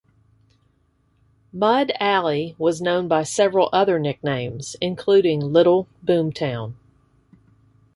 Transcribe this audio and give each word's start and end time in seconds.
"Mud 1.53 1.91
Alley" 1.99 2.55
was 2.57 2.81
known 2.81 3.07
by 3.07 3.21
several 3.21 3.69
other 3.71 3.99
nicknames, 3.99 4.75
including 4.81 5.39
"Little 5.53 5.87
Boomtown". 6.03 6.73